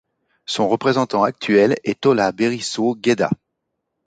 [0.47, 3.29] Son représentant actuel est Tola Beriso Geda.